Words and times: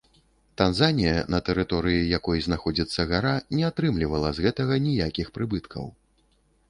Танзанія, 0.59 1.17
на 1.33 1.39
тэрыторыі 1.49 2.07
якой 2.19 2.41
знаходзіцца 2.47 3.01
гара, 3.11 3.35
не 3.59 3.63
атрымлівала 3.71 4.33
з 4.39 4.47
гэтага 4.47 4.73
ніякіх 4.87 5.27
прыбыткаў. 5.37 5.85